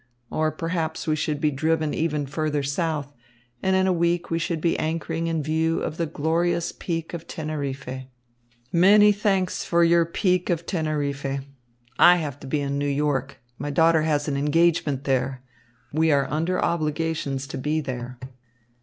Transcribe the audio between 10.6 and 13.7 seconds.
Teneriffe. I have to be in New York. My